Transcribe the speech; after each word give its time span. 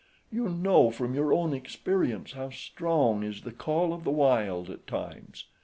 You 0.31 0.49
know 0.49 0.89
from 0.89 1.13
your 1.13 1.31
own 1.31 1.53
experience 1.53 2.31
how 2.31 2.49
strong 2.49 3.21
is 3.21 3.41
the 3.41 3.51
call 3.51 3.93
of 3.93 4.03
the 4.03 4.09
wild 4.09 4.71
at 4.71 4.87
times. 4.87 5.45